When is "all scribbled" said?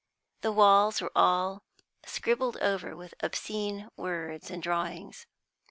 1.15-2.57